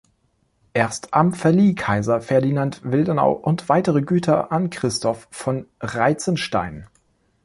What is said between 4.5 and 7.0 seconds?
an Christof von Reitzenstein.